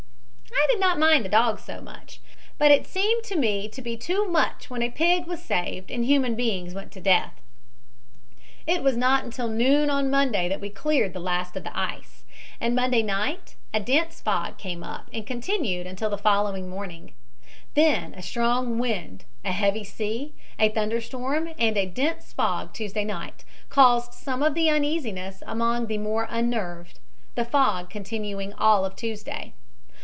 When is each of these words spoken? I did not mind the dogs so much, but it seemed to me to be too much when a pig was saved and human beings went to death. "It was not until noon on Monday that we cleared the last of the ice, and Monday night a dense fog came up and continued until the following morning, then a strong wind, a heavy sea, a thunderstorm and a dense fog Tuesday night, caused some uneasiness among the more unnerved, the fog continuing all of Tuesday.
I 0.53 0.67
did 0.73 0.79
not 0.81 0.99
mind 0.99 1.23
the 1.25 1.29
dogs 1.29 1.63
so 1.63 1.81
much, 1.81 2.19
but 2.57 2.71
it 2.71 2.85
seemed 2.87 3.23
to 3.25 3.35
me 3.35 3.67
to 3.69 3.81
be 3.81 3.95
too 3.97 4.27
much 4.29 4.69
when 4.69 4.81
a 4.81 4.89
pig 4.89 5.25
was 5.25 5.41
saved 5.41 5.89
and 5.91 6.03
human 6.05 6.33
beings 6.35 6.73
went 6.73 6.91
to 6.93 7.01
death. 7.01 7.41
"It 8.67 8.81
was 8.83 8.95
not 8.97 9.23
until 9.23 9.47
noon 9.47 9.89
on 9.89 10.09
Monday 10.09 10.47
that 10.49 10.61
we 10.61 10.69
cleared 10.69 11.13
the 11.13 11.19
last 11.19 11.55
of 11.55 11.63
the 11.63 11.77
ice, 11.77 12.23
and 12.59 12.75
Monday 12.75 13.01
night 13.03 13.55
a 13.73 13.79
dense 13.79 14.21
fog 14.21 14.57
came 14.57 14.81
up 14.83 15.09
and 15.13 15.27
continued 15.27 15.87
until 15.87 16.09
the 16.09 16.17
following 16.17 16.69
morning, 16.69 17.13
then 17.73 18.13
a 18.13 18.21
strong 18.21 18.77
wind, 18.79 19.23
a 19.43 19.51
heavy 19.51 19.83
sea, 19.83 20.33
a 20.59 20.69
thunderstorm 20.69 21.49
and 21.59 21.75
a 21.77 21.85
dense 21.85 22.33
fog 22.33 22.73
Tuesday 22.73 23.05
night, 23.05 23.43
caused 23.69 24.13
some 24.13 24.41
uneasiness 24.43 25.43
among 25.45 25.87
the 25.87 25.97
more 25.97 26.27
unnerved, 26.29 26.99
the 27.35 27.45
fog 27.45 27.89
continuing 27.89 28.53
all 28.53 28.85
of 28.85 28.95
Tuesday. 28.95 29.53